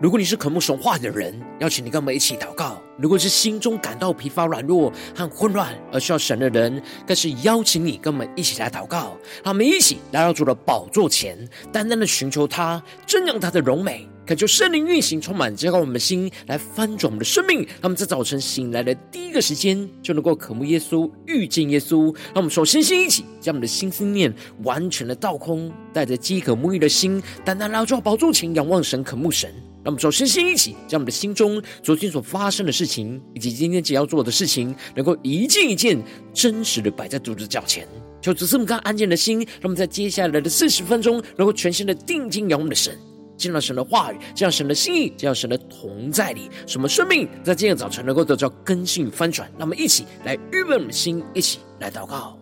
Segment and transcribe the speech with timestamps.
[0.00, 9.16] 如果你是渴慕神话的人，邀请你跟我们一起祷告；如果是心中感到疲乏、软弱和混乱而需要神的人，更是邀请你跟我们一起来祷告。
[9.42, 17.66] 让我们一起来到主的宝座前，单单的寻求他，正仰他的荣美，恳求圣灵运行，充满浇灌我们的心，来翻转我们的生命。
[17.82, 22.06] 他们在早晨醒来的第一个时间，就能够渴慕耶稣、遇见耶稣。
[22.06, 29.52] 让我们首先先一起将我们的心思念完全的倒空，带着饥渴沐浴的心，单单拉住宝座前仰望神、渴慕神。
[29.84, 37.86] 让我们首先先一起将我们的心中昨天所发生的事情，以及今天只要做的事情，能够一件一件真实的摆在主的脚前。
[38.22, 42.98] 求主赐我们刚安静的心，让我们在接下来的四十分钟，能够全心的定睛仰望的神。
[43.36, 49.48] 见到神的话语，见到神的心意，见到神的同在里，什么生命在今天早晨能够得到更新与翻转？
[49.58, 52.38] 让我们一起来预备我们的心，一起来祷告。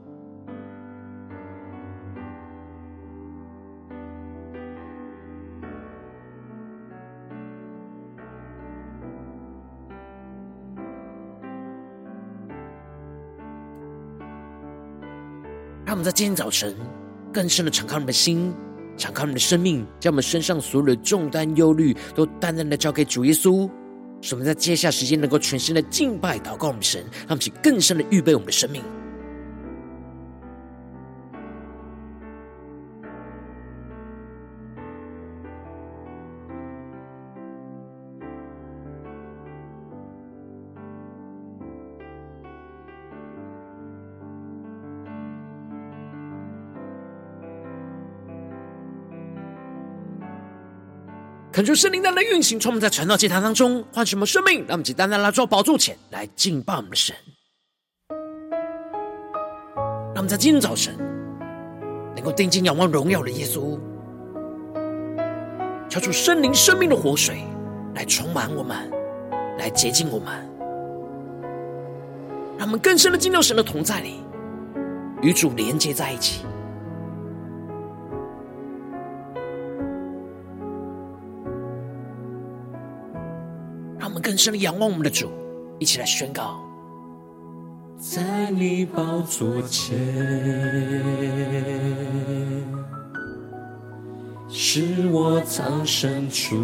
[15.84, 16.74] 让我们在今天早晨
[17.30, 18.54] 更深的敞开我们的心。
[18.96, 23.68] 敞开我们的生命，将我们身上所有的重担、忧虑，都淡淡的交给主耶稣。
[24.20, 28.80] 使我们在接下时间能够全心的敬拜、祷告我们神，让我们去更深的预备我们的生命。
[51.62, 54.64] 恳求圣灵单单运行，充满在传道祭坛当中，唤什么生命？
[54.66, 57.14] 让我们简单的来做宝座前来敬拜我们的神。
[60.12, 60.92] 让我们在今天早晨
[62.16, 63.78] 能够定睛仰望荣耀的耶稣，
[65.88, 67.44] 求主圣灵生命的活水
[67.94, 68.90] 来充满我们，
[69.56, 70.32] 来洁净我们，
[72.58, 74.16] 让我们更深的进入神的同在里，
[75.20, 76.44] 与主连接在一起。
[84.32, 85.30] 更深的仰望我们的主，
[85.78, 86.58] 一起来宣告。
[87.98, 89.94] 在你宝座前，
[94.48, 96.56] 是我藏身处，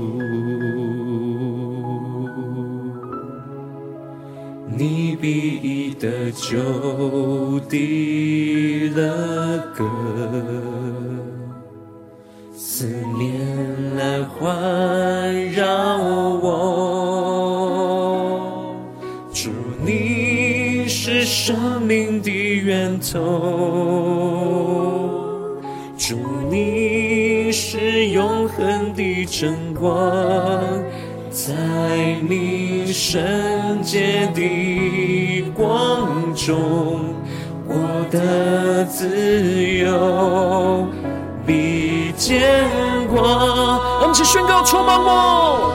[4.74, 9.84] 你必已得救的乐歌，
[12.54, 12.86] 思
[13.18, 16.27] 念来环绕
[21.48, 23.18] 生命的源头，
[25.96, 26.14] 主
[26.50, 29.90] 你是永恒的真光，
[31.30, 31.54] 在
[32.28, 37.14] 你圣洁的光中，
[37.66, 39.08] 我的自
[39.78, 40.86] 由
[41.46, 42.42] 必见
[43.10, 43.80] 光。
[44.02, 45.72] 我们一起宣告：充满我，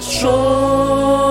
[0.00, 1.29] 充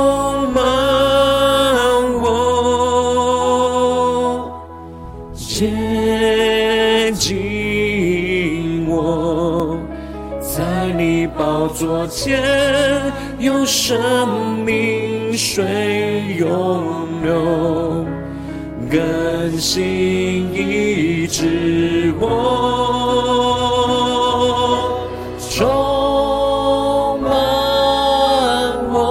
[11.60, 12.42] 宝座前
[13.38, 15.66] 有生命水
[16.38, 18.06] 涌流，
[18.90, 22.30] 更新医治我，
[25.52, 27.30] 充满
[28.94, 29.02] 我，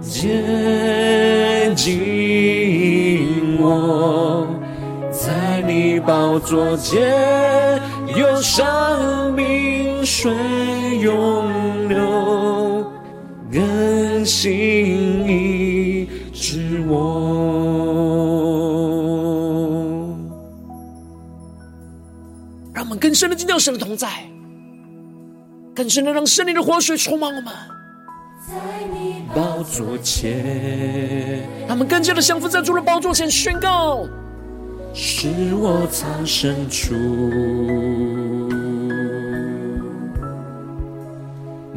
[0.00, 4.46] 洁净我，
[5.10, 7.49] 在你宝座前。
[8.40, 10.02] 有生命。
[10.02, 10.32] 水
[11.02, 12.90] 涌流，
[13.52, 16.96] 更新医治我。
[22.72, 24.08] 让我们更深的进到神的同在，
[25.74, 27.52] 更深的让圣灵的活水充满我们。
[28.48, 28.54] 在
[28.90, 34.06] 你宝座前，他们更加的降服在主的宝座前，宣告：
[34.92, 36.94] 是我藏身处。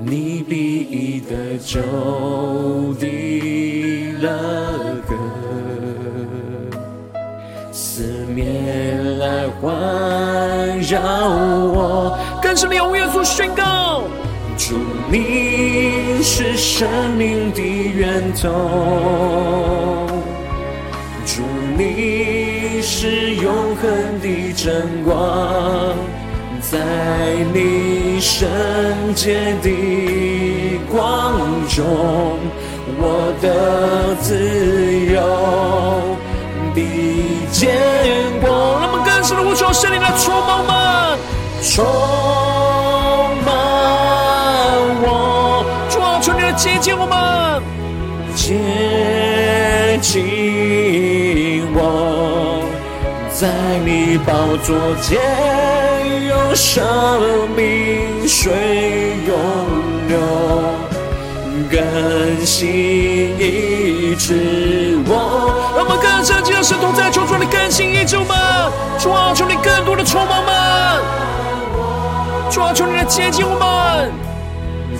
[0.05, 1.79] 你必已得救
[2.99, 3.07] 的
[4.19, 4.29] 乐
[5.07, 5.15] 歌，
[7.71, 9.71] 四面来环
[10.81, 10.99] 绕
[11.29, 12.17] 我。
[12.41, 14.03] 更深的用耶稣宣告：
[14.57, 14.75] 主，
[15.09, 18.49] 你是生命的源头，
[21.25, 21.41] 主，
[21.77, 22.32] 你
[23.03, 23.91] 是永恒
[24.21, 25.13] 的真光。
[26.61, 26.79] 在
[27.53, 28.47] 你圣
[29.13, 31.33] 洁的光
[31.67, 31.83] 中，
[32.97, 34.39] 我的自
[35.11, 35.19] 由
[36.73, 36.79] 的
[37.51, 37.75] 见
[38.39, 38.79] 过。
[38.79, 40.71] 那么更深的呼求圣灵来充满我，
[41.61, 41.83] 充
[43.43, 43.53] 满
[45.03, 47.61] 我，主啊，求你来接近我们，
[48.33, 50.23] 接近
[53.43, 53.49] 在
[53.83, 55.19] 你宝座前。
[56.29, 56.81] 有生
[57.57, 58.53] 命水
[59.27, 59.35] 涌
[60.07, 60.17] 流，
[61.69, 62.71] 更新
[63.37, 65.73] 医治我。
[65.75, 68.33] 让我们更深进入神同在，求主你更新医治我们，
[68.97, 71.01] 主啊，求你更多的充满们，
[72.49, 74.09] 主啊，求你来接近我们，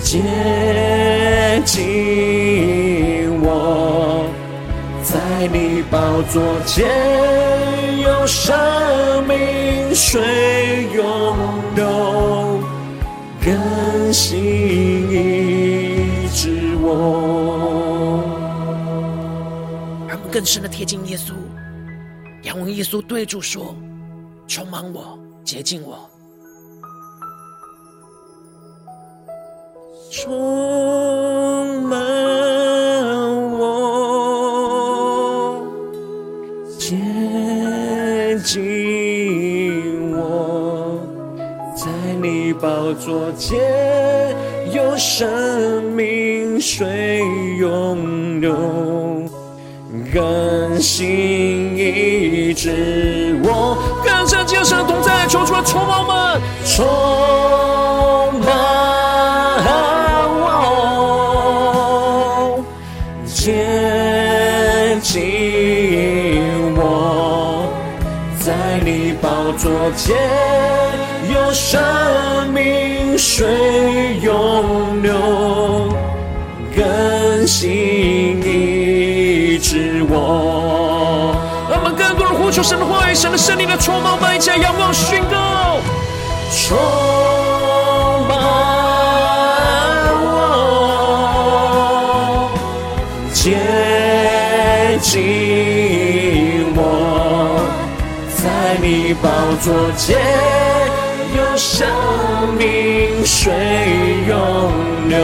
[0.02, 0.20] 接
[1.64, 4.26] 近我，
[5.24, 6.84] 在你宝座前。
[7.98, 11.34] 有生命水涌
[11.74, 12.60] 流，
[13.42, 14.38] 更新
[15.10, 18.22] 医治我。
[20.06, 21.32] 让我更深的贴近耶稣，
[22.42, 23.74] 仰望耶稣对主说
[24.46, 26.06] ：“充满我，洁净我，
[30.10, 31.98] 充满
[42.64, 43.60] 宝座前，
[44.72, 47.20] 有生命水
[47.58, 48.56] 涌流，
[50.10, 53.76] 更新一直我。
[54.02, 56.86] 更深接受同在，求主来充满我们，充
[68.44, 68.52] 在
[68.84, 70.14] 你宝座前，
[71.32, 71.80] 有生
[72.52, 75.88] 命水涌流，
[76.76, 77.72] 更新
[78.42, 81.34] 医治我。
[81.70, 85.78] 让我们更多人呼求神的话语，神的圣灵的充满我们，一起来仰望宣告，
[99.64, 100.18] 你宝座前，
[101.34, 101.88] 有生
[102.58, 103.50] 命水
[104.28, 104.70] 涌
[105.08, 105.18] 流，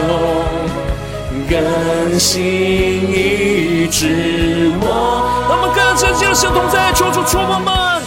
[1.47, 4.85] 甘心一直我。
[5.47, 8.01] 让我们更深进入神同在，求主充满我们，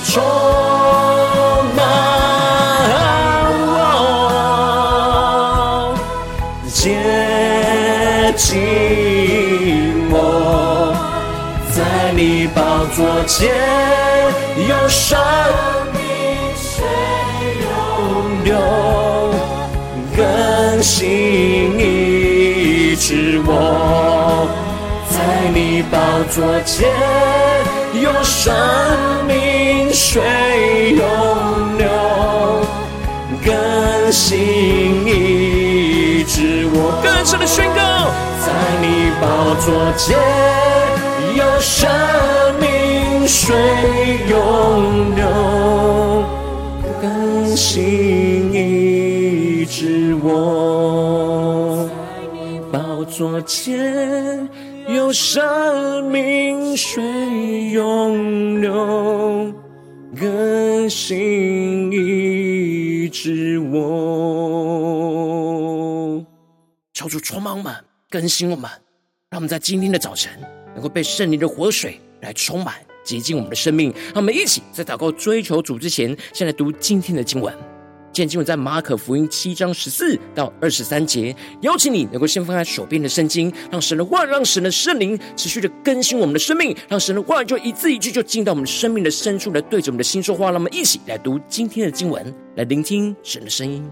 [25.55, 25.97] 你宝
[26.33, 26.91] 座前，
[28.03, 28.53] 有生
[29.25, 30.21] 命水
[30.97, 31.87] 涌流，
[33.45, 34.37] 更新
[35.07, 37.01] 医治我。
[37.05, 38.11] 更深的宣告，
[38.45, 38.51] 在
[38.83, 40.19] 你宝座前，
[41.37, 41.89] 有生
[42.61, 43.55] 命水
[44.29, 46.25] 涌流，
[47.01, 51.89] 更新医治我。
[52.73, 54.49] 宝座前
[54.95, 57.03] 有生命水
[57.71, 59.53] 涌流，
[60.17, 63.85] 更新医治我。
[66.93, 67.75] 求主充满我们，
[68.09, 68.71] 更新我们，
[69.31, 70.33] 让我们在今天的早晨
[70.75, 72.75] 能够被圣灵的活水来充满。
[73.05, 77.55] 洁净我们的生命，让我们一起在祷告追求主之前，先来读今天的经文。
[78.15, 81.35] 今天经文在马可福音七章十四到二十三节。
[81.63, 90.45] 邀请你能够先翻开手边的圣经，让神的话，让神的圣灵持续的更新我们的生命，让神的话就一字一句就进到我们生命的深处来对着我们的心说话。
[90.45, 93.85] 让我们一起来读今天的经文，来聆听神的声音。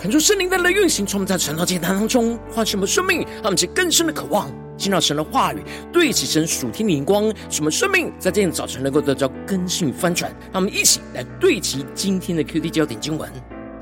[0.00, 5.58] 恳求圣灵在的运行，从我们在晨祷祭坛当中唤醒我们生命，让我们去更深的渴望听到神的话语，
[5.92, 10.30] 对齐神属天的灵光，使我们生命在这样早晨能够得到更新翻转。
[10.52, 13.28] 让我们一起来对齐今天的 QD 焦点经文，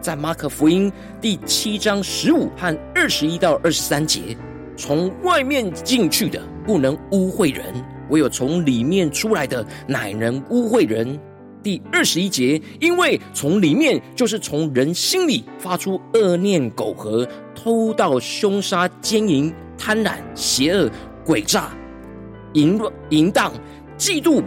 [0.01, 4.35] 在马可福音第七章十五和二十一到二十三节，
[4.75, 7.63] 从外面进去的不能污秽人，
[8.09, 11.21] 唯有从里面出来的乃能污秽人。
[11.67, 20.89] 第二十一节，因为从里面就是从人心里发出恶念、苟合、偷盗、凶杀、奸淫、贪婪、邪恶、
[21.27, 21.77] 诡诈、
[22.53, 23.53] 淫乱、淫荡、
[23.99, 24.41] 嫉妒、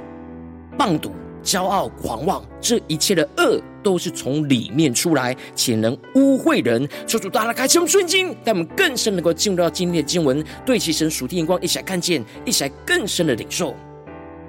[0.77, 1.11] 谤讟、
[1.43, 6.87] 骄傲、狂妄，这一切的恶都是从里面出来，且能污秽人。
[7.05, 13.75] 求主大大开启我们的心，让我们更深能够进入到今天的经文，对其神属天眼光，一起来看见，一起来更深的领受。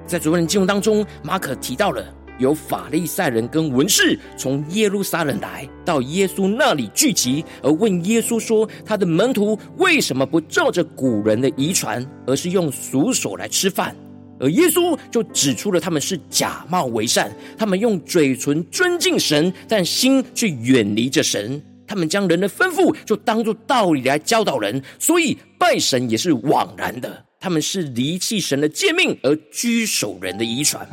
[0.06, 2.04] 在昨天的经文当中，马可提到了。
[2.40, 13.94] 有法利赛人跟文士从耶路撒冷来到耶稣那里聚集，而问耶稣说：“他的门徒为什么不照着古人的遗传，而是用俗手来吃饭？”
[14.40, 21.62] 而耶稣就指出了他们是假冒为善，他们用嘴唇尊敬神，但心却远离着神。
[21.86, 27.22] 他们将人的吩咐就当作道理来教导人，所以拜神也是枉然的。
[27.38, 30.88] 他们是离弃神的诫命而居守人的遗传。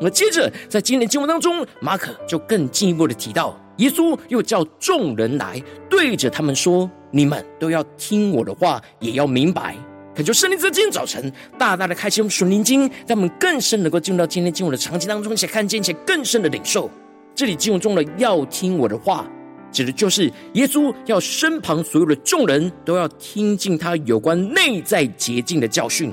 [0.00, 9.76] 那么接着，在今天经文当中，马可就更进一步的提到，耶稣又叫众人来，对着他们说：“你们都要听我的话，也要明白。”
[10.14, 16.90] 恳求圣灵在今天早晨大大的开启我们属灵经，让我们更深能够进入到今天经文的场景当中，且看见且更深的领受。
[17.34, 19.24] 这里经文中的“要听我的话”，
[19.70, 26.12] 指的就是耶稣要身旁所有的众人都要听进他有关内在洁净的教训。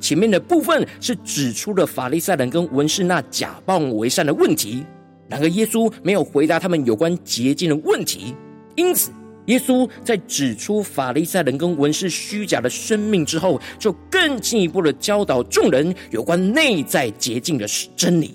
[0.00, 4.84] 前面的部分是指出了法利赛人跟文士那假扮为善的问题，
[5.28, 8.34] 然而耶稣没有回答他们有关洁净的问题，
[8.74, 9.12] 因此
[9.46, 18.34] 耶稣在指出法利赛人跟文士虚假的生命之后，就更进一步的教导众人有关内在洁净的真理，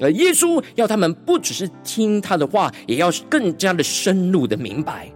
[0.00, 5.10] 而耶稣要他们不只是听他的话，也要更加的深入的明白。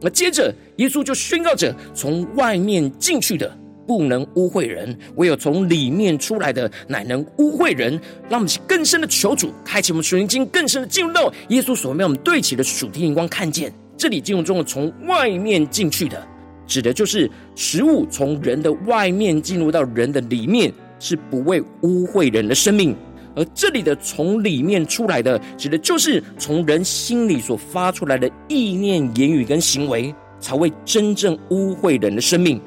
[0.00, 3.56] 那接着耶稣就宣告着从外面进去的。
[3.88, 7.98] 不能污秽人，唯有从里面出来的，乃能污秽人。
[8.28, 16.22] 让我们更深的求主，开启我们属灵经，更深的进入到耶稣所让我们对齐的属天眼光，看见这里进入中的从外面进去的，
[16.66, 22.94] 指的就是食物从人的外面进入到人的里面，是不会污秽人的生命；
[23.34, 32.60] 而这里的从里面出来的，指的就是从人心里所发出来的意念、言语跟行为，才会真正污秽人的生命。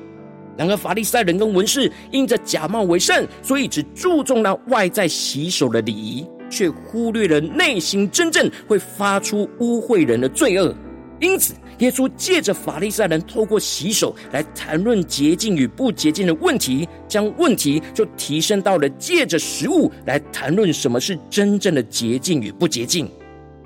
[0.58, 10.76] 然而，法利赛人跟文士因着假冒为善，所以只注重那外在洗手的礼仪，却忽略了内心真正会发出污秽人的罪恶。
[11.20, 23.10] 因此，耶稣借着法利赛人透过洗手来谈论洁净与不洁净的问题，将问题就提升到了借着食物来谈论什么是真正的洁净与不洁净。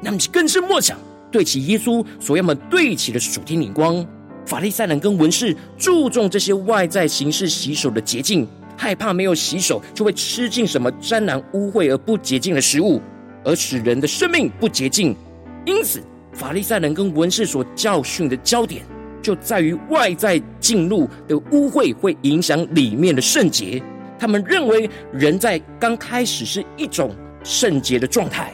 [0.01, 0.97] 那么，更是莫想
[1.31, 4.05] 对齐耶稣所要么对齐的属天灵光。
[4.45, 8.47] 法利赛人跟文士注重这些外在形式洗手的洁净，
[8.77, 13.01] 害怕没有洗手就会吃进什么沾染污秽而不洁净的食物，
[13.43, 15.15] 而使人的生命不洁净。
[15.65, 15.99] 因此，
[16.31, 18.83] 法利赛人跟文士所教训的焦点
[19.19, 23.81] 就在于外在进入的污秽会影响里面的圣洁。
[24.19, 28.53] 他们认为人在刚开始是一种圣洁的状态，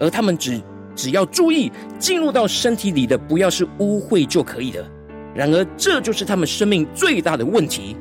[0.00, 0.60] 而他们只
[0.94, 4.88] 只要注意进入到身体里的不要是污秽就可以了。
[5.36, 7.94] 然而，这就是他们生命最大的问题。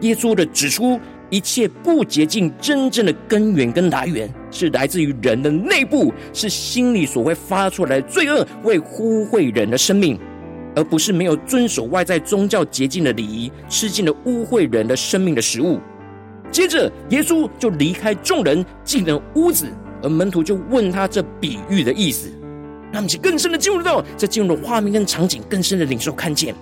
[0.00, 10.18] 耶稣的指出，一切不洁净真正的根源跟来源，是来自于人的内部，是心里所会发出来的罪恶，会污秽人的生命，
[10.74, 15.78] 而不是没有遵守外在宗教洁净的礼仪，吃进了污秽人的生命的食物。
[16.50, 19.66] 接着，耶稣就离开众人，进了屋子，
[20.02, 22.30] 而门徒就问他这比喻的意思。
[22.90, 26.54] 让我们更深的进入到这进入的画面跟场景，更深的领受看见。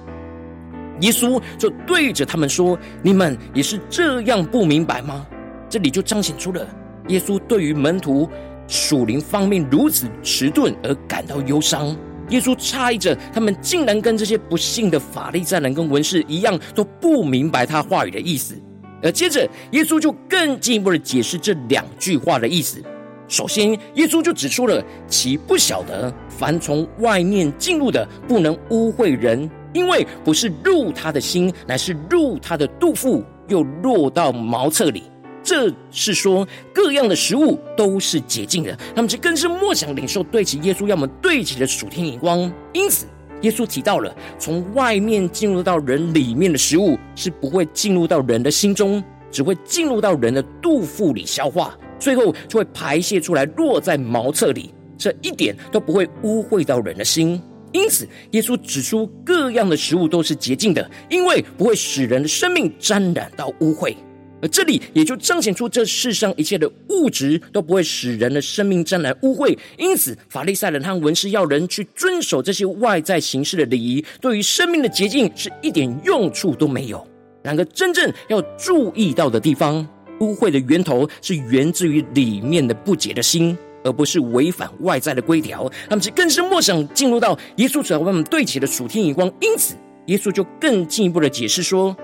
[1.00, 5.26] 耶稣就对着他们说：“你们也是这样不明白吗？”
[5.68, 6.66] 这里就彰显出了
[7.08, 8.28] 耶稣对于门徒
[8.68, 11.96] 属灵方面如此迟钝而感到忧伤。
[12.30, 18.56] 耶稣诧异着他们竟然跟这些不幸的法利赛人跟文士一样，都不明白他话语的意思。
[19.02, 22.82] 而接着，耶稣就更进一步的解释这两句话的意思。
[23.28, 35.02] 首先，耶稣就指出了：“其不晓得，凡从外面进入的，不能污秽人。”因为不是入他的心，乃是入他的肚腹，又落到茅厕里。
[35.42, 38.76] 这是说各样的食物都是洁净的。
[38.94, 42.50] 那么这更是莫想领受对齐耶稣要么对齐的属天眼光。
[42.72, 43.06] 因此，
[43.42, 57.40] 耶稣提到了，从外面进入到人里面的食物是不会进入到人的心中，只会进入到人的肚腹里消化，最后就会排泄出来，落在茅厕里，这一点都不会污秽到人的心。
[57.76, 63.94] 因此，耶稣指出各样的食物都是洁净的，因为不会使人的生命沾染到污秽。
[64.40, 69.56] 而这里也就彰显出这世上一切的物质都不会使人的生命沾染污秽。
[69.76, 77.06] 因此，法利赛人和文士要人去遵守这些外在形式的礼仪，对于生命的洁净是一点用处都没有。
[77.42, 79.86] 然而，真正要注意到的地方，
[80.20, 83.56] 污秽的源头是源自于里面的不洁的心。
[83.86, 89.32] 而不是违反外在的规条，他们是更深默想进入到耶稣所为我们对齐的属天眼光。
[89.40, 91.96] 因此，耶稣就更进一步的解释说：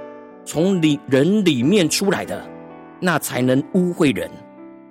[0.45, 2.41] 从里人里面出来的，
[3.01, 4.31] 那才能污秽人，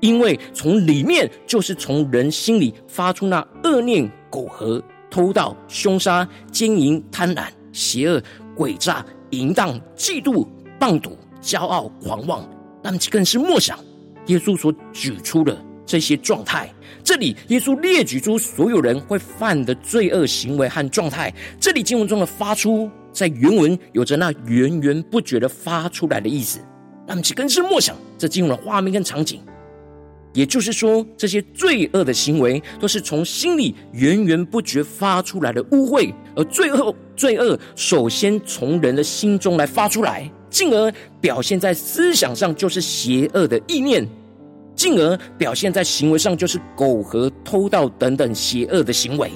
[0.01, 8.21] 因为从里面就是从人心里发出那恶念、苟合、偷盗、凶杀、奸淫、贪婪、邪恶、
[8.53, 10.45] 诡诈、淫荡、嫉妒、
[10.77, 12.45] 谤讟、骄傲、狂妄。
[12.83, 13.79] 他们更是默想
[14.25, 15.57] 耶稣所举出的
[15.91, 16.73] 这些状态。
[17.03, 21.33] 这里，耶稣列举出所有人会犯的罪恶行为和状态。
[21.59, 26.59] 这里经文中的“发出”在原文有着那源源不绝的发出来的意思。
[27.05, 29.41] 那么，其更是默想这经文的画面跟场景，
[30.33, 44.07] 也就是说，这些罪恶的行为都是从心里源源不绝发出来的污秽，而最后罪恶首先从人的心中来发出来，进而表现在思想上，就是邪恶的意念。
[44.81, 49.29] 进而表现在行为上，就是苟合、偷盗等等邪恶的行为。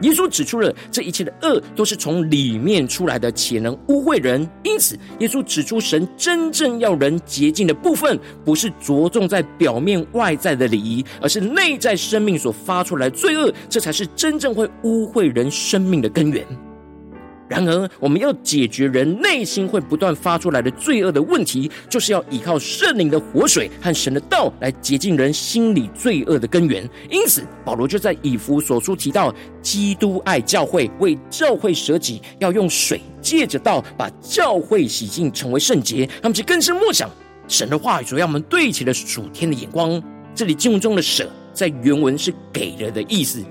[0.00, 4.48] 耶稣指出了这一切的恶都是从里面出来的，且能污秽人。
[4.62, 16.42] 因此，耶稣指出神真正要人洁净的部分，不是着重在表面外在的礼仪，而是内在生命所发出来罪恶，这才是真正会污秽人生命的根源。
[17.50, 26.88] 然而，我们要解决人内心会不断发出来的罪恶的问题，就是要依靠圣灵的活水和神的道来洁净人心里罪恶的根源。
[27.10, 36.08] 因此，保罗就在以弗所书提到，基督爱教会，为教会舍己，要用水借着道把教会洗净，成为圣洁。
[36.22, 37.10] 他们就更深默想
[37.48, 40.00] 神的话语，主要我们对齐了属天的眼光。
[40.36, 43.44] 这里经文中的“舍”在原文是给了的意思，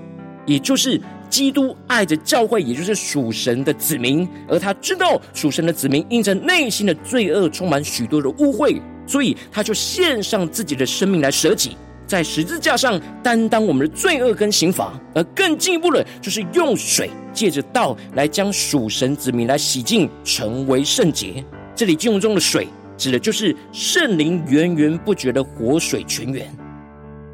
[0.46, 0.98] 也就是。
[1.30, 14.92] 基督爱着教会，也就是属神的子民，而他知道属神的子民因着内心的罪恶，充满许多的污秽，所以他就献上自己的生命来舍己，在十字架上担当我们的罪恶跟刑罚。
[15.14, 21.44] 而更进一步的，就是用水借着道来将属神子民来洗净，成为圣洁。
[21.76, 22.66] 这里经文中的水，
[22.98, 26.46] 指的就是圣灵源源不绝的活水泉源。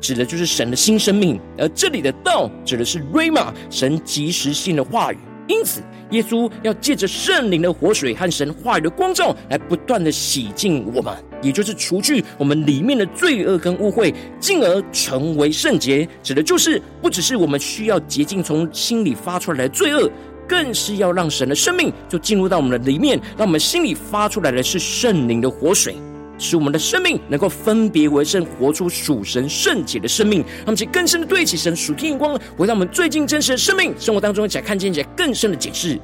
[0.00, 5.18] 指的就是神的新生命，而这里的道指的是 Rhema，神及时性的话语。
[5.48, 5.80] 因此，
[6.10, 16.08] 耶稣要借着圣灵的活水和神话语的光照，来不断的洗净我们，也就是除去我们里面的罪恶跟污秽，进而成为圣洁。
[16.20, 20.10] 指的就是不只是我们需要洁净从心里发出来的罪恶，
[20.48, 25.94] 更是要让神的生命就进入到我们的里面，让我们心里发出来的是圣灵的活水。
[26.38, 30.40] 使我们的生命能够分别为圣，活出属神圣洁的生命。
[30.64, 35.98] 让我们更深的对齐神属天眼光，回到我们最近真实的生命生活当中，一起来看见一些更深的解释。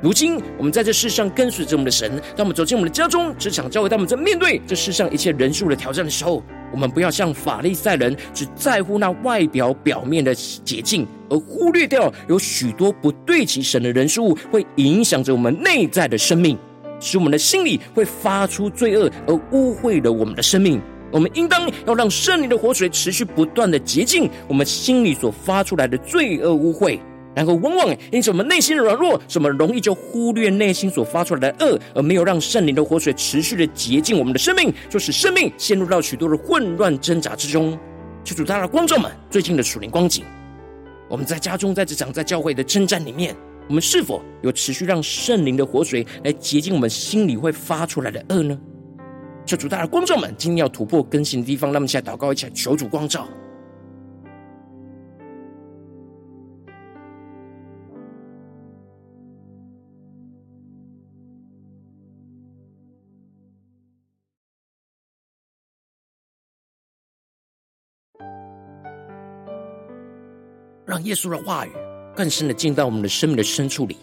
[0.00, 6.40] 如今，我们在这世上跟随着我们的神，当我们走进我们的家中、职场、教会，当我们在面对这世上一切人数的挑战的时候，
[6.72, 16.56] 我们不要像法利赛人，只在乎那外表表面的洁净，而忽略掉有许多不对齐神的人数，会影响着我们内在的生命。
[17.00, 20.80] 使我们的心里会发出罪恶，而污秽了我们的生命。
[21.10, 26.98] 我们应当要让圣灵的活水持续不断的洁净我们心里所发出来的罪恶污秽。
[27.34, 37.78] 然后，往往因此我们内心的软弱，什么容易就忽略内心所发出来的恶，而没有让圣灵的活水持续的洁净我们的生命，就使生命陷入到许多的混乱挣扎之中。
[38.24, 40.24] 求主，大家的观众们，最近的属灵光景，
[41.08, 43.36] 我们在家中、在职场、在教会的征战里面。
[43.68, 48.58] 我们是否有持续让圣灵的活水来洁净我们心里会发出来的恶呢？
[49.44, 53.28] 求主，大的观众们，今天要突破更新的地方，让我们一起来祷告，一起来求主光照。
[70.86, 71.87] 让耶稣的话语。
[72.18, 73.96] 更深的进到我们的生命的深处里，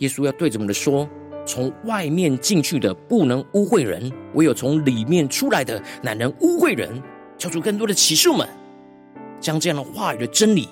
[0.00, 1.08] 耶稣要对着我们说：
[1.46, 7.02] 从外面进去的不能污秽人，唯有从里面出来的乃能污秽人。
[7.38, 8.46] 求主更多的启示我们，
[9.40, 10.68] 将这样的话语的真理，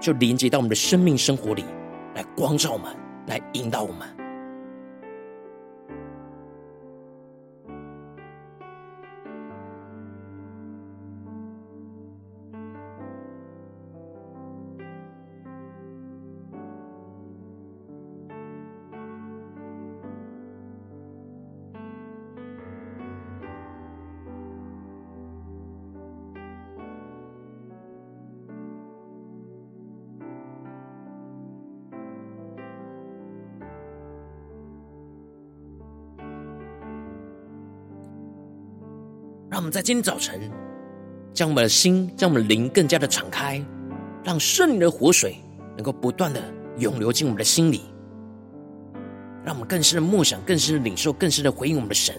[0.00, 1.64] 就连接到我们的生命生活里，
[2.16, 2.92] 来光照我们，
[3.28, 4.21] 来引导我们。
[39.72, 40.38] 在今天早晨，
[41.32, 43.58] 将我们的心、将我们的灵更加的敞开，
[44.22, 45.38] 让圣灵的活水
[45.74, 46.42] 能够不断的
[46.76, 47.80] 涌流进我们的心里，
[49.42, 52.14] 让我们更深的默想、更深的领受、更深的回应我们的神。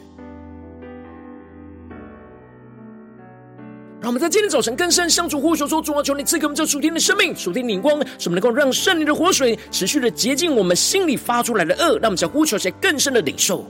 [4.01, 13.63] 让我们在今天早晨更深相处呼求说：“主啊，求你赐给我们这属天的生命、属天的灵光，使我们能够让圣灵的活水持续的洁净我们心里发出来的恶，让我们想呼求些更深的领受。”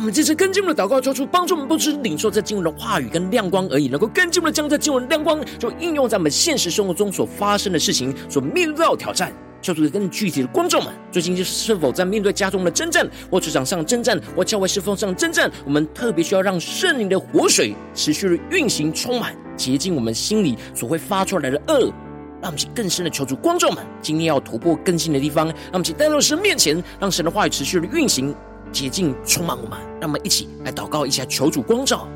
[0.00, 9.30] 我们这次跟进我们的祷告，求主帮助我们，不只是领受这经文的话语跟亮光而已，能够跟进我们将这经文的亮光，就应用在我们现实生活中所发生的事情，所面对到的挑战。
[9.60, 15.52] 求主更具体的观众们，最近就是是否在面对家中的征战，或职场上征战，或教会侍奉上征战？
[15.66, 21.92] 我们特别需要让圣灵的活水持续的运行，充满洁净我们心里所会发出来的恶，
[22.40, 28.34] 让我们去更深的求主观众们，今天要突破更新的地方，让我们去带到神面前，让神的话语持续的运行。
[28.72, 32.08] 洁净充满我们，让我们一起来祷告一下，求主光照。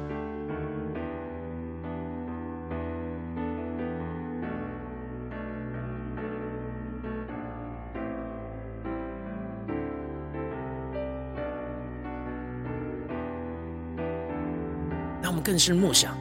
[15.23, 16.17] 让我们更深默想，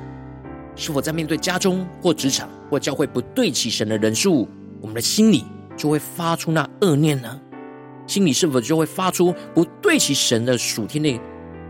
[0.75, 4.47] 是否在面对家中或职场或教会不对起神的人数，
[4.79, 7.39] 我们的心里就会发出那恶念呢？
[8.07, 11.21] 心里是否就会发出不对其神的属天的、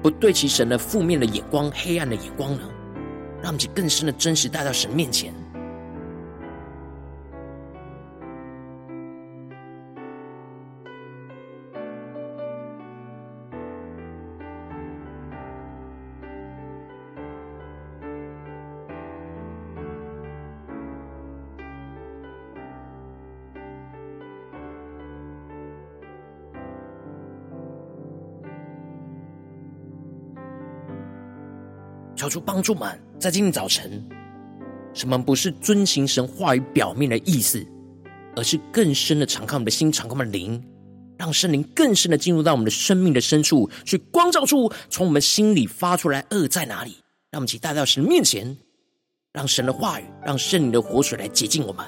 [0.01, 2.61] 不对其神的负面的眼光、黑暗的眼光呢？
[3.41, 5.33] 让我们更深的真实带到神面前。
[32.33, 34.03] 主帮助们，在今天早晨，
[34.91, 37.63] 什么不是遵行神话语表面的意思，
[38.35, 40.59] 而是更深的敞开我们的心，敞开我们的灵，
[41.15, 46.97] 让圣灵更深的进入到我们的生命的深处，去光照出从我们心里发出来恶在哪里。
[47.29, 48.57] 让我们一起带到神面前，
[49.31, 51.85] 让神的话语，让圣灵的活水来洁净我们。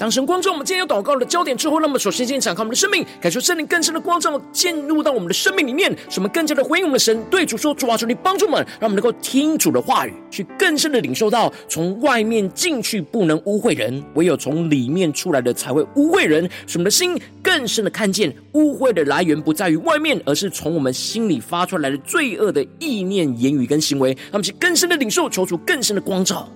[0.00, 7.22] 当神光照我们今天有祷告的焦点之后，那么首先先敞开我们的生命，感受圣灵更深的光照进入到我们的生命里面，使我们更加的回应我们的神。
[7.24, 16.48] 对主说：“主啊，求你帮助我们，让我们能够听主的话语，去更深的领受到，从外面进去不能污秽人，唯有从里面出来的才会污秽人。
[16.66, 24.12] 使我们的心更深的看见，污秽的来源不在于外面，而是从我们心里发出来的罪恶的意念、言语跟行为。
[24.12, 26.48] 让我们去更深的领受，求主更深的光照。”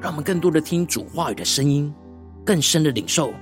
[0.00, 1.92] 让我们更多的听主话语的声音，
[2.44, 3.32] 更深的领受。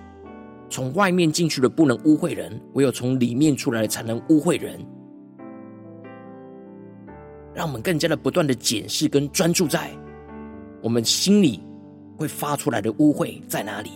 [0.69, 4.81] 从外面进去的不能污秽人，唯有从里面出来的才能污秽人。
[7.55, 9.90] 让我们更加的不断的检视跟专注在
[10.83, 11.62] 我们心里
[12.16, 13.92] 会发出来的污秽在哪里。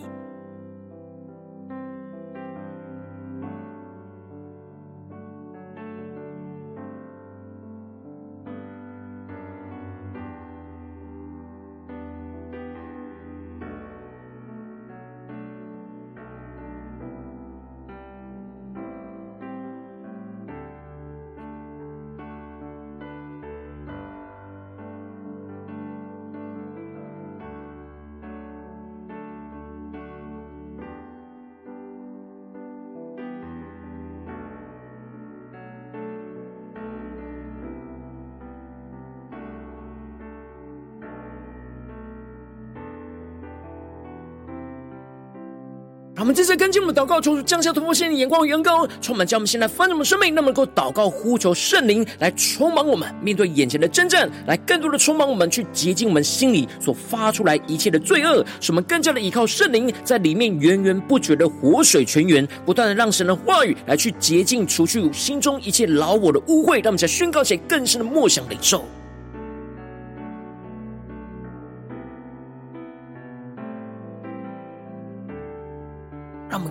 [46.21, 68.85] 我们这次跟进我们祷告，求主降下突破性的眼光与恩膏，充满将我们现在翻转我们生命，那么能够祷告呼求圣灵来充满我们，面对眼前的征战，来更多的充满我们，去洁净我们心里所发出来一切的罪恶，使我们更加的依靠圣灵，在里面源源不绝的活水泉源，不断的让神的话语来去洁净，除去心中一切老我的污秽，让我们才宣告起更深的默想领受。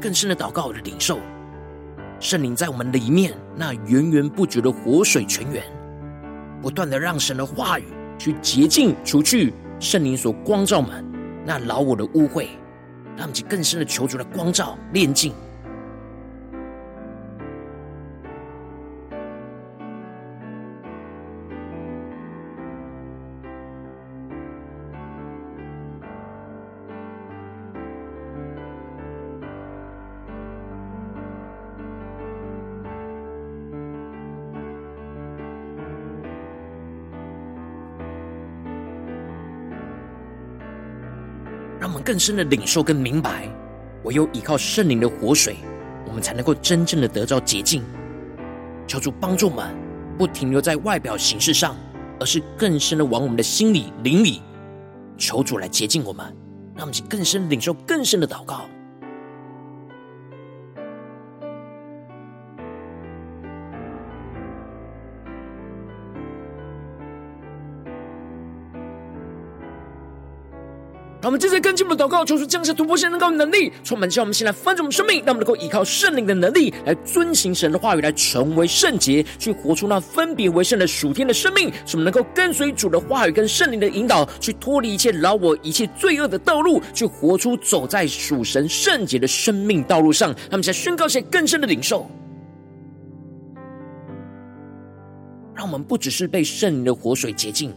[0.01, 1.21] 更深的祷告的领受
[2.19, 5.63] 圣灵在我们里面那源源不绝的活水泉源，
[6.61, 7.85] 不断的让神的话语
[8.19, 11.05] 去洁净除去圣灵所光照们
[11.47, 12.49] 那老我的污秽，
[13.17, 15.33] 让其更深的求主的光照炼净。
[42.11, 43.49] 更深的领受跟明白，
[44.03, 45.59] 唯有依靠圣灵的活水，
[46.05, 47.85] 我们才能够真正的得到洁净。
[48.85, 49.73] 求主帮助我们，
[50.18, 51.77] 不停留在外表形式上，
[52.18, 54.42] 而是更深的往我们的心里灵里，
[55.16, 56.27] 求主来洁净我们，
[56.75, 58.68] 让我们去更深领受更深的祷告。
[71.22, 81.70] 让我们接着跟进我们的祷告，求主降下突破性能高的能力，充满叫我们先来翻转我们生命，让我们能够依靠圣灵的能力来遵行神的话语，来成为圣洁，去活出那分别为圣的属天的生命。
[81.85, 90.35] 使我们能够跟随主的话语跟圣灵的引导，去脱离一切老我、一切罪恶的道路，去活出走在属神圣洁的生命道路上。
[90.50, 92.11] 他们在宣告一些更深的领受，
[95.54, 97.74] 让我们不只是被圣灵的活水洁净，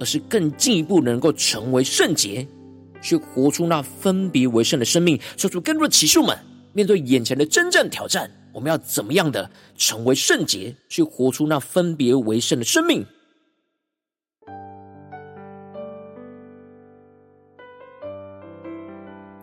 [0.00, 2.44] 而是更进一步能够成为圣洁。
[3.02, 6.36] 去活出那分别为圣的生命，说出更多的启示们。
[6.72, 13.04] 面对眼前的征战挑战，我们要怎么样的成为圣洁，去活出那分别为圣的生命？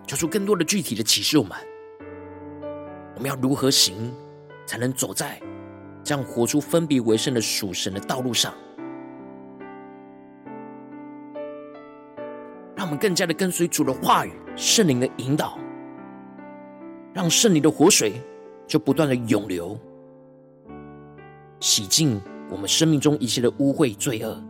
[0.08, 1.58] 求出更多的具体的启示我们。
[3.16, 4.14] 我们要如何行，
[4.66, 5.38] 才能走在
[6.02, 8.54] 这样活出分别为圣的属神的道路上？
[12.88, 15.60] 我们更加的跟随主的话语、圣灵的引导，
[17.14, 18.14] 让圣灵的活水
[18.66, 19.78] 就不断的涌流，
[21.60, 22.18] 洗净
[22.50, 24.42] 我们生命中一切的污秽罪恶。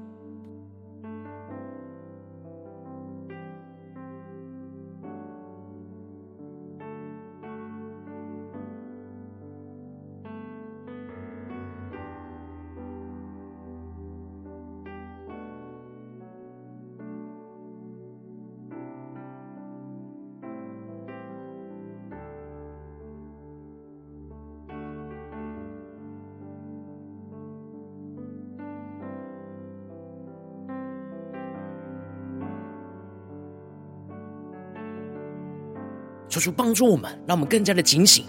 [36.38, 38.26] 求主帮助我们，让我们更加的警醒，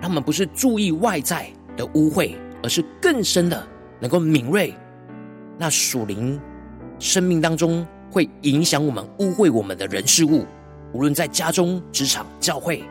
[0.00, 3.66] 让我们不是注意外在的污秽，而是更深的
[3.98, 4.72] 能够敏锐
[5.58, 6.40] 那属灵
[7.00, 10.46] 生命当中会影响我们污秽我们的人事物，
[10.92, 12.84] 无论在家中、职场、教会，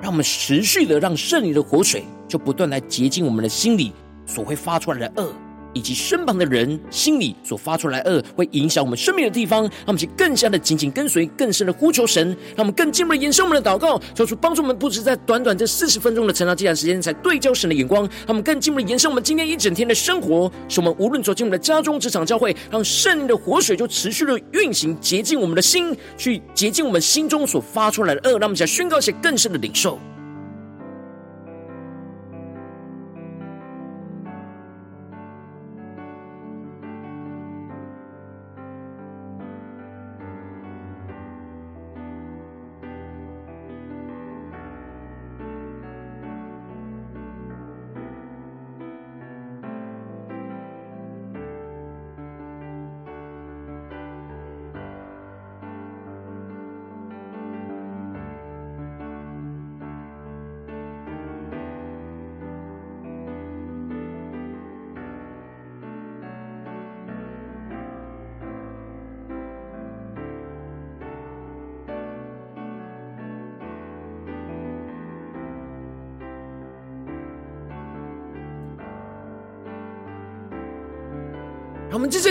[0.00, 3.92] 让我们持续的让圣灵的活水就不断来洁净我们的心里
[4.24, 5.34] 所会发出来的恶。
[5.74, 29.98] 以及身旁的人心里所发出来恶，会影响我们生命的地方，让我们去更加的紧紧跟随，更深的呼求神，让我们更进一步的延伸我们的祷告，求主帮助我们，不止在短短这四十分钟的晨祷这段时间，才对焦神的眼光，让我们更进一步的延伸我们今天一整天的生活，使我们无论走进我们的家中、职场、教会，让圣灵的活水就持续的运行，洁净我们的心，去洁净我们心中所发出来的恶，让我们来宣告一些更深的领受。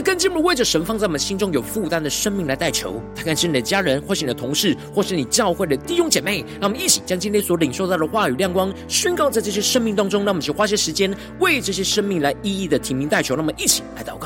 [0.03, 3.01] 更进一步为着神放在我们心中有负担的生命来代求。
[3.15, 6.45] 他看是你的家人，或是你的同事，或是你教会的弟兄姐妹。
[6.59, 10.23] 让我们一起将今天所领受到的话语亮光宣告在这些生命当中。
[10.23, 13.35] 让我们就花些时间为这些生命来一一的提名代求。
[13.35, 14.22] 让我们一起来祷告。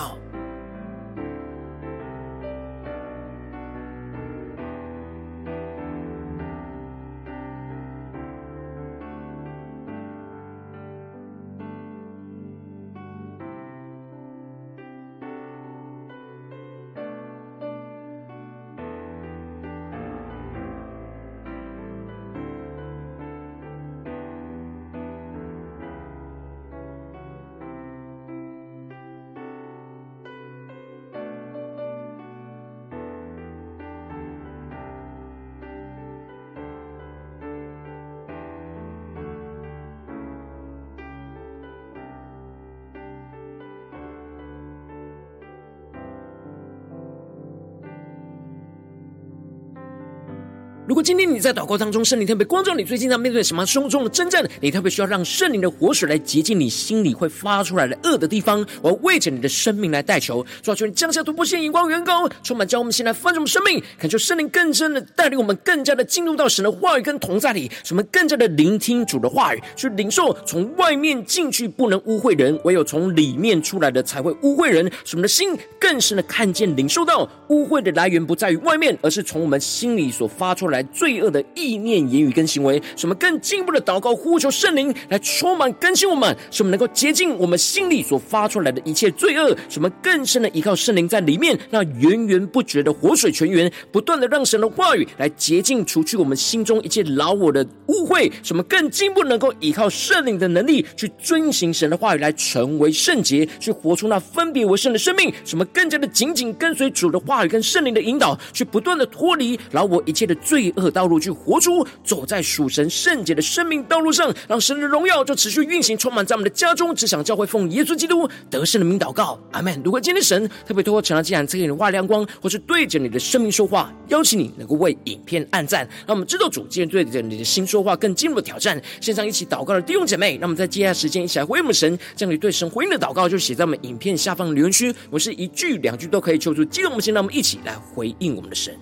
[50.98, 58.66] 果今天你在祷告当中，圣灵特别光照你，最近在面对什么生活中的征战，你特别需要让圣灵的活水来洁净你心里会发出来的恶的地方。
[58.82, 66.64] 我要为着你的生命来代求，主啊，求你降下突破性眼光，远高，充满将我们心来翻转生命，恳求圣灵更深的带领我们，更加的进入到神。
[66.64, 74.92] 的话语跟同在里，使我们更加的聆听主的话语，去领受从外面进去不能污秽人，唯有从里面出来的才会污秽人。
[75.06, 80.87] 使我们的心更深的看见、领受到污秽的来源不在于外面，而是从我们心里所发出来。
[80.88, 110.74] 罪恶的意念、言语跟行为，使我们更进一步的祷告，呼求圣灵来充满更新我们，使我们能够洁净我们心里所发出来的一切罪恶，使我们更深的依靠圣灵在里面，那源源不绝的活水泉源，不断的让神的话语来洁净，除去我们心中一切老我的污秽，使我们更进一步能够依靠圣灵的能力去遵行神的话语，来成为圣洁，去活出那分别为圣的生命，使我们更加的紧紧跟随主的话语跟圣灵的引导，去不断的脱离老我一切的罪。
[110.78, 116.96] 恶道路去活出，走在属神圣洁的生命道路上，让神的荣耀就持续运行，充满在我们的家中。
[116.96, 119.82] 只想教会奉耶稣基督得胜的名祷告，阿门。
[119.84, 128.82] 如果今天神特别透过《晨祷祭坛》赐给你的亮光，或是对着你的生命说话，邀请你能够为影片按赞，让我们知道主今天对着你的心说话，更进一步的挑战。
[129.02, 134.94] 线上一起祷告的弟兄姐妹，让我们在接下来时间一起来回应我们神，将你对神回应的祷告就写在我们影片下方的留言区。
[135.10, 138.74] 我是一句两句都可以求助激动我们心，让我们一起来回应我们的神。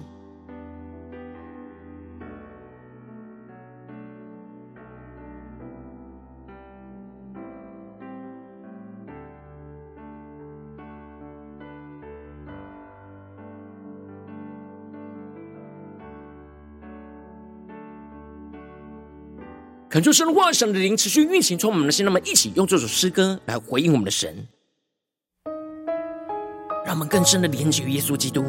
[19.95, 22.03] 恳求神的话，神的灵持续运行，充满我们的心。
[22.03, 24.45] 让我们一起用这首诗歌来回应我们的神，
[26.83, 28.43] 让我们更深的连接于耶稣基督，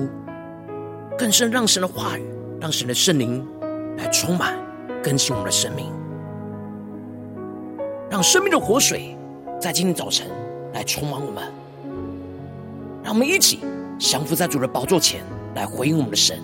[1.17, 2.27] 更深让神的话语，
[2.61, 3.47] 让神的圣灵
[3.97, 4.59] 来充满
[5.01, 5.87] 更新我们的生命，
[8.11, 9.17] 让生命的活水
[9.61, 10.27] 在今天早晨
[10.75, 11.45] 来充满我们。
[13.05, 13.61] 让我们一起
[14.01, 15.23] 降服在主的宝座前
[15.55, 16.41] 来回应我们的神，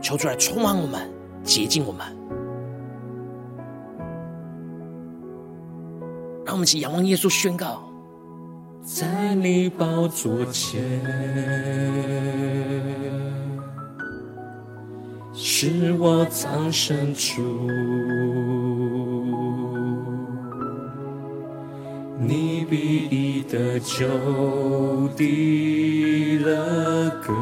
[0.00, 1.06] 求主来充满我们，
[1.42, 2.13] 洁净我们。
[6.54, 7.82] 让我们一起仰望耶稣，宣告：
[8.84, 10.80] 在你宝座前，
[15.34, 17.42] 是我藏身处，
[22.20, 24.06] 你必已得救
[25.16, 27.34] 的了歌，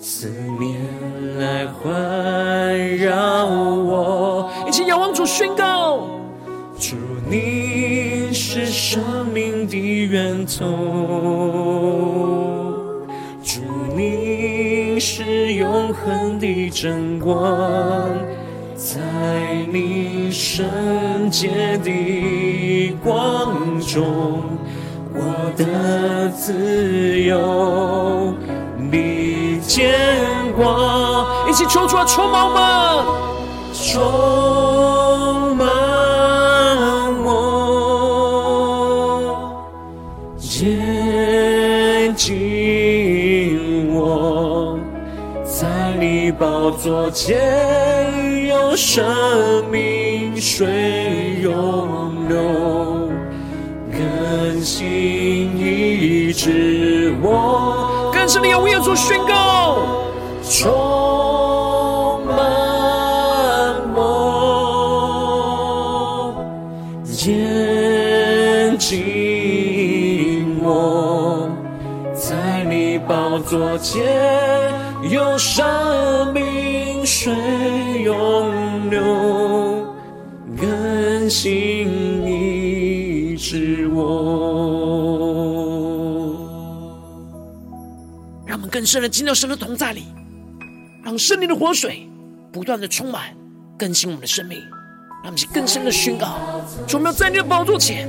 [0.00, 0.28] 四
[0.58, 0.80] 面
[1.38, 4.50] 来环绕我。
[4.66, 6.18] 一起仰望主，宣告。
[7.30, 10.66] 你是生命的源头；
[13.40, 13.60] 主，
[13.94, 18.10] 你是永恒的真光，
[18.74, 18.98] 在
[19.72, 24.42] 你圣洁的光中，
[25.14, 28.34] 我的自由
[28.76, 29.94] 你见
[30.56, 31.48] 光。
[31.48, 32.60] 一起求主啊，充满我们，
[33.72, 34.79] 充
[46.70, 49.04] 宝座前有生
[49.72, 50.68] 命水
[51.42, 53.10] 涌流，
[53.90, 54.86] 更新
[55.58, 58.12] 医治我。
[58.14, 59.78] 更深的要为耶稣宣告，
[60.48, 62.38] 充满
[63.96, 64.06] 我，
[67.04, 68.96] 洁净
[72.14, 74.00] 在你宝座前
[75.10, 76.44] 有生命
[78.02, 79.94] 涌流，
[80.56, 81.88] 更新
[82.26, 84.00] 医治我。
[88.46, 90.04] 让我们更深的进到神的同在里，
[91.04, 92.08] 让圣灵的活水
[92.52, 93.34] 不断的充满
[93.78, 94.58] 更新我们的生命，
[95.22, 96.38] 让我们去更深的宣告：
[96.86, 98.08] 主，我们要在你的宝座前，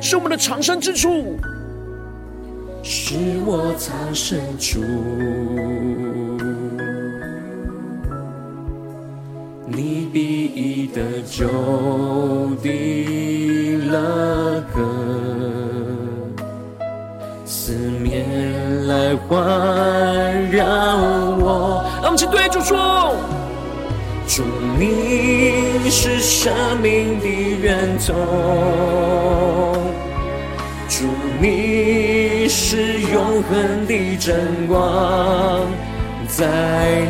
[0.00, 1.36] 是我们的藏身之处。
[2.88, 4.80] 是我藏身处，
[9.68, 11.44] 你必已得救
[12.62, 12.70] 的
[13.90, 14.80] 乐歌，
[17.44, 19.36] 四面来环
[20.52, 20.64] 绕
[21.40, 21.84] 我。
[22.00, 23.16] 让我们去对主说：
[24.28, 24.44] 主，
[24.78, 28.14] 你是生命的源头。
[30.88, 31.06] 主，
[31.40, 35.60] 你是永恒的真光，
[36.36, 36.44] 在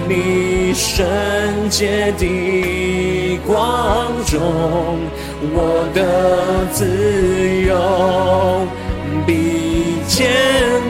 [0.08, 1.04] 你圣
[1.68, 4.38] 洁的光中，
[5.52, 6.86] 我的自
[7.66, 8.64] 由
[9.26, 10.30] 比见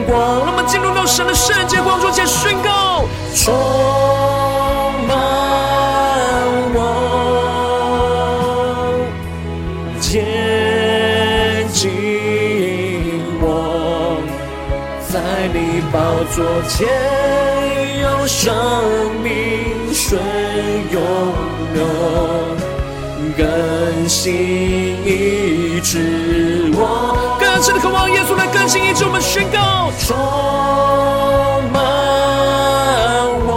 [0.05, 0.45] 光。
[0.45, 3.55] 那么进入到神的圣洁光中前宣告：充
[5.07, 5.17] 满
[6.75, 6.77] 我，
[9.99, 10.23] 洁
[11.73, 11.89] 净
[13.41, 14.21] 我，
[15.09, 15.57] 在你。
[15.89, 15.97] 宝
[16.35, 16.85] 座前
[18.27, 18.53] 生
[19.23, 19.31] 命
[19.93, 20.19] 水
[20.91, 21.01] 涌
[21.73, 21.85] 流，
[23.37, 24.33] 更新
[25.05, 27.37] 医治我。
[27.39, 30.13] 更深的渴望耶稣来更新医治我们，宣告充
[31.71, 31.81] 满
[33.47, 33.51] 我，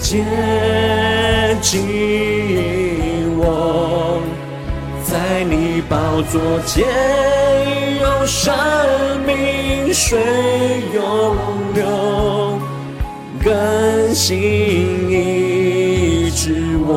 [0.00, 0.24] 接
[1.60, 4.22] 近我，
[5.04, 6.86] 在你宝座前。
[8.00, 8.50] 有生
[9.26, 9.29] 命
[9.92, 11.36] 水涌
[11.74, 12.58] 流，
[13.42, 14.38] 更新
[15.10, 16.90] 医治我。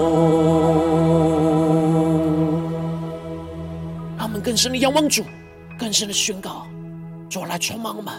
[4.17, 5.23] 让我们更深的仰望主，
[5.79, 6.65] 更深的宣告，
[7.29, 8.13] 主来充满我们，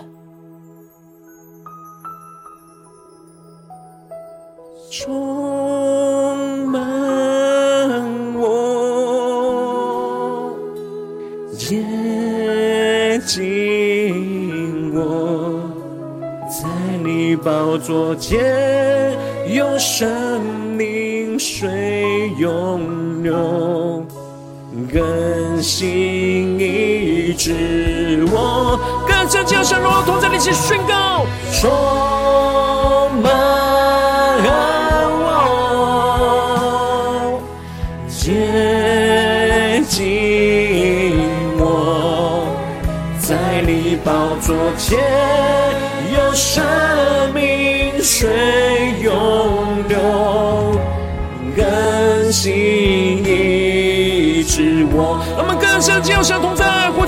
[4.91, 5.64] 充
[17.35, 19.19] 你宝座前
[19.49, 20.41] 有生
[20.77, 24.07] 命水涌流，
[24.93, 28.79] 更新医治我。
[29.09, 31.27] 更深将神荣耀同在你一起宣告，
[31.61, 31.73] 充
[33.21, 33.33] 满
[35.19, 37.43] 我，
[38.09, 41.17] 接近
[41.59, 42.47] 我。
[43.19, 44.97] 在你宝座前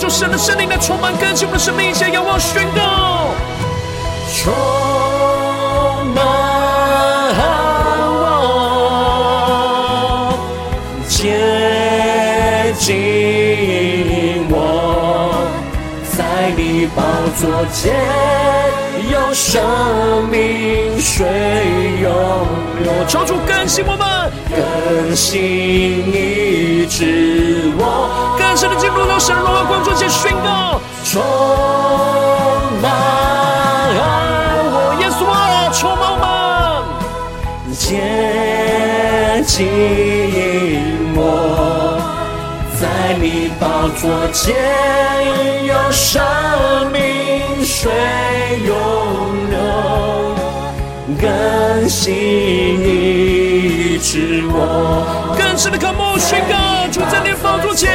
[0.06, 3.34] 求神的圣灵来充满更新我们的生命，一起仰望宣告，
[4.32, 4.54] 充
[6.14, 6.24] 满
[8.14, 8.22] 我，
[11.08, 15.42] 接近我。
[16.16, 17.02] 在你宝
[17.36, 17.92] 座前
[19.10, 19.60] 有生
[20.30, 21.26] 命水
[22.00, 22.12] 涌
[22.80, 24.06] 流，求主更新我们，
[24.48, 25.38] 更新
[26.12, 31.20] 医治我，更深的进入到神荣耀光中前宣告，充
[32.80, 32.84] 满
[34.72, 36.16] 我，耶稣啊，充满我
[37.66, 39.56] 们，接近
[41.16, 41.20] 我。
[42.78, 42.84] 在
[43.20, 44.54] 你宝座前
[45.64, 46.22] 有生
[46.92, 47.90] 命水
[48.66, 48.74] 涌
[49.50, 49.56] 流，
[51.18, 53.35] 更新你
[54.06, 55.34] 医治我。
[55.36, 57.90] 更深的渴慕宣告，就在你宝座前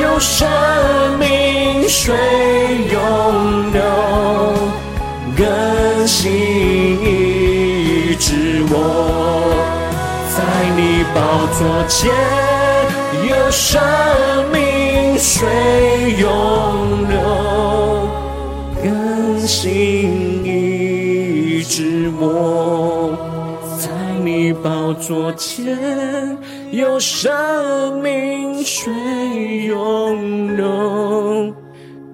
[0.00, 0.48] 有生
[1.18, 2.14] 命水
[2.92, 3.82] 涌流，
[5.36, 8.72] 更新医治我。
[10.30, 10.38] 在
[10.76, 11.18] 你宝
[11.58, 12.12] 座前。
[13.28, 13.80] 有生
[14.52, 15.48] 命水
[16.18, 17.18] 涌流，
[18.82, 22.93] 更新医治我。
[24.54, 26.38] 在你宝座前，
[26.70, 28.92] 有生命水
[29.66, 31.54] 涌流，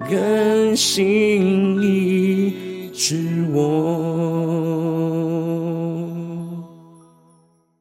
[0.09, 3.61] 更新医治我。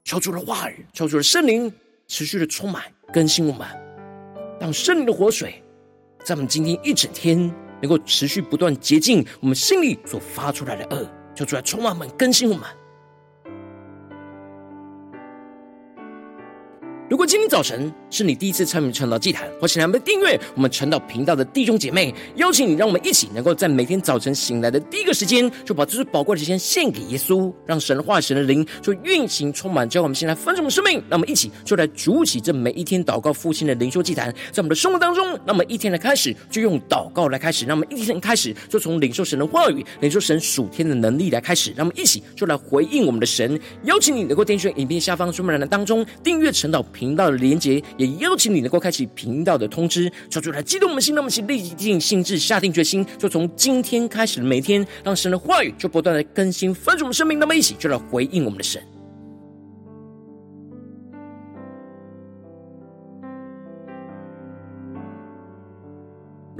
[0.04, 1.72] 求主的话语，求主的圣灵
[2.06, 2.82] 持续的充满。
[3.12, 3.66] 更新我们，
[4.61, 5.61] 让圣灵的活水
[6.24, 7.52] 在我们今天一整天
[7.82, 11.04] 能够持续不断洁净我们心里所发出来的恶，
[11.34, 12.64] 求主来充满我们，更新我们。
[17.11, 31.02] 如果今天早晨是你第一次参与晨祷祭坛，或是来没订阅我们晨祷频道的弟兄姐妹，邀请你，让我们一起能够在每天早晨醒来的第一个时间，就把这最宝贵的时间献给耶稣，让神的话语、神的灵就运行充满，叫我们先来分盛我们生命。
[31.08, 43.58] 让我们一起就来主起这每一天祷告复兴的灵修祭坛，在我们的生活当中，那么一天的开始就用祷告来开始，那么一天开始就从领受神的话语、领受神属天的能力来开始，让我们一起就来回应我们的神。
[43.82, 58.82] 邀请你能够点选影片下方说明栏的当中订阅晨祷频频道的连结，也邀请你能够开启频道的通知，说出来激动我们心，让我们一起立定心志，下定决心，就从今天开始的每天，让神的话语就不断的更新翻转我们生命，那么一起就来回应我们的神。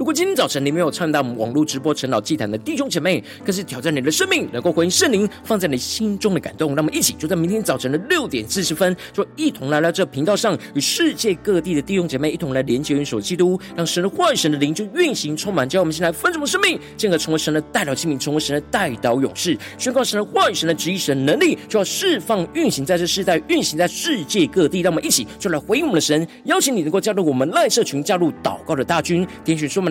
[0.01, 6.69] 如果今天早晨你没有参与到我们网络直播陈老祭坛的弟兄姐妹，更是挑战你的生命，能够回应圣灵放在你心中的感动。
[6.69, 15.69] 让我们一起就在明天早晨的六点四十分，就一同来到这频道上，与世界各地的弟兄姐妹一同来连接、元首基督，让神的话语、神的灵就运行充满。
[15.69, 24.81] 叫我们先来分盛生命，进而成为神的代表器皿，成为神的代祷勇士，宣告神的话语、神的旨意、神的能力，就要释放、运行在这世代，运行在世界各地。
[24.81, 29.90] 让我们一起就来回应我们的神，邀请你能够加入我们赖社群，加入祷告的大军，点选说明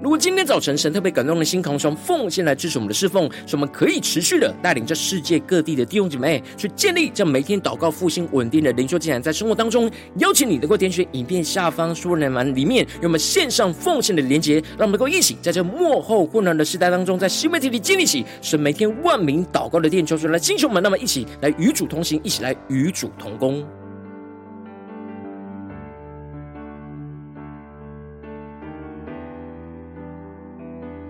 [0.00, 23.66] 如果今天早晨神特别感动的心，从奉献来支持我们的侍奉，使我们可以持续的带领着世界各地的弟兄姐妹去建立这每天祷告复兴稳定的灵修进展，在生活当中，邀请你能够点选影片下方说明栏里面有我们线上奉献的连结，让我们能够一起在这幕后混乱的时代当中，在新媒体里建立起神每天万名祷告的殿，求主来弟兄们，那么一起来与主同行，一起来与主同工。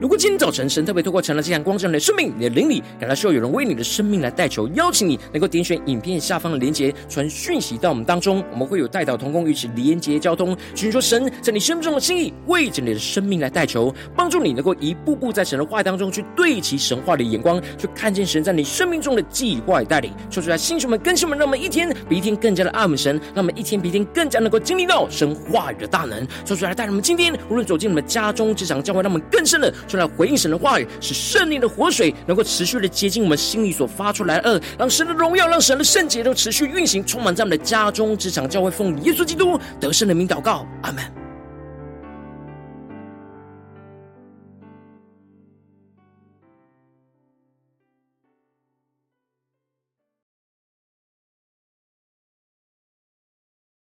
[0.00, 29.74] 如果今天早晨神特别透过晨祷祭坛光照你的生命，你的灵里感到需要有人为你的生命来代求，邀请你能够点选影片下方的连结，传讯息到我们当中，我们会有代祷同工与其连结交通，寻求神在你生命中的心意，为着你的生命来代求，帮助你能够一步步在神的话当中去对齐神话的眼光，去看见神在你生命中的计划与带领，说出来，弟兄们、更新们，让我们一天比一天更加的爱我们神，让我们一天比一天更加能够经历到神话语的大能，说出来，带我们今天无论走进我们家中、职场、教会，让我们更深的。
[29.88, 41.27] 出来回应神的话语，使圣灵的活水能够持续的接近我们心里所发出来的恶，让神的荣耀，让神的圣洁都持续运行，充满在我们的家中、职场、教会，奉耶稣基督得胜的名祷告，阿门。